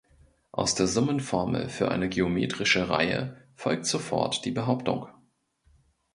Aus 0.51 0.73
der 0.73 0.87
Summenformel 0.87 1.69
für 1.69 1.91
eine 1.91 2.09
geometrische 2.09 2.89
Reihe 2.89 3.37
folgt 3.53 3.85
sofort 3.85 4.43
die 4.45 4.51
Behauptung. 4.51 5.07